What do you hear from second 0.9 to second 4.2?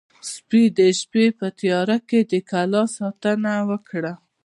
شپې په تیاره کې د کلا ساتنه وکړه.